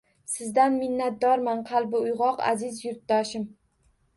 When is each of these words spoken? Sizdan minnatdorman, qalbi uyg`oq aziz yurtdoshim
Sizdan 0.35 0.77
minnatdorman, 0.83 1.61
qalbi 1.73 2.01
uyg`oq 2.07 2.43
aziz 2.53 2.81
yurtdoshim 2.87 3.47